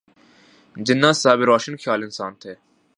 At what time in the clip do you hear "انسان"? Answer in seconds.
2.03-2.33